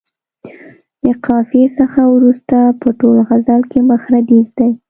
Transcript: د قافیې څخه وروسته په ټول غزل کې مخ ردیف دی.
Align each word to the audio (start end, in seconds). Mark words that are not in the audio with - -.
د 1.03 1.05
قافیې 1.25 1.65
څخه 1.79 2.01
وروسته 2.15 2.57
په 2.81 2.89
ټول 2.99 3.17
غزل 3.29 3.61
کې 3.71 3.79
مخ 3.89 4.01
ردیف 4.13 4.47
دی. 4.57 4.69